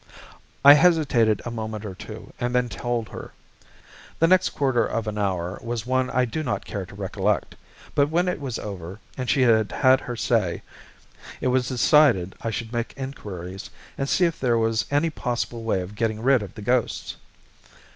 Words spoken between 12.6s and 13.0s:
make